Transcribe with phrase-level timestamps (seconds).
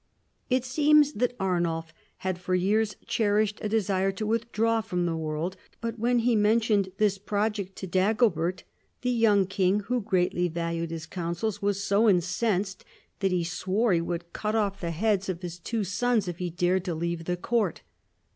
[0.49, 5.57] It seems that Arnulf had for years cherished a desire to withdraw from the world,
[5.79, 8.63] but when he mentioned this project to Dagobert,
[9.03, 12.83] the young king, who greatly valued his counsels, was so incensed
[13.19, 15.87] that he swore that he would cut off the heads of his two EARLY MAYORS
[15.93, 16.25] OF THE PALACE.
[16.25, 17.81] 33 sons if he dared to leave the court.